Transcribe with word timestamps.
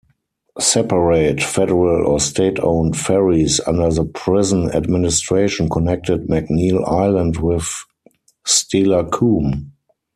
Separate 0.57 1.43
federal 1.43 2.07
or 2.07 2.19
state-owned 2.19 2.97
ferries 2.97 3.61
under 3.67 3.91
the 3.91 4.03
prison 4.03 4.71
administration 4.71 5.69
connected 5.69 6.27
McNeil 6.27 6.83
Island 6.91 7.37
with 7.37 7.69
Steilacoom. 8.47 9.69